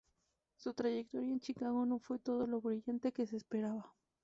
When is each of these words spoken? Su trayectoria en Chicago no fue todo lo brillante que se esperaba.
Su 0.57 0.73
trayectoria 0.73 1.29
en 1.31 1.39
Chicago 1.41 1.85
no 1.85 1.99
fue 1.99 2.17
todo 2.17 2.47
lo 2.47 2.59
brillante 2.59 3.11
que 3.11 3.27
se 3.27 3.37
esperaba. 3.37 3.93